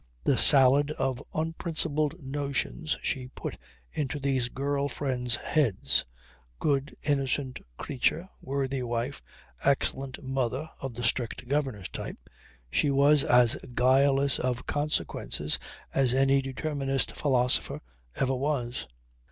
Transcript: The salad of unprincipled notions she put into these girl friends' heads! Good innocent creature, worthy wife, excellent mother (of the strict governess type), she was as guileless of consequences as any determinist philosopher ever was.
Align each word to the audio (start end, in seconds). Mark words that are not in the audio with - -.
The 0.23 0.35
salad 0.35 0.89
of 0.93 1.21
unprincipled 1.31 2.23
notions 2.23 2.97
she 3.03 3.27
put 3.27 3.55
into 3.91 4.17
these 4.19 4.49
girl 4.49 4.87
friends' 4.89 5.35
heads! 5.35 6.05
Good 6.59 6.95
innocent 7.03 7.59
creature, 7.77 8.27
worthy 8.41 8.81
wife, 8.81 9.21
excellent 9.63 10.23
mother 10.23 10.71
(of 10.81 10.95
the 10.95 11.03
strict 11.03 11.47
governess 11.47 11.87
type), 11.87 12.17
she 12.71 12.89
was 12.89 13.23
as 13.23 13.63
guileless 13.75 14.39
of 14.39 14.65
consequences 14.65 15.59
as 15.93 16.15
any 16.15 16.41
determinist 16.41 17.15
philosopher 17.15 17.79
ever 18.15 18.35
was. 18.35 18.87